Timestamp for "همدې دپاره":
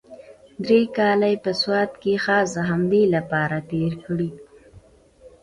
2.69-3.57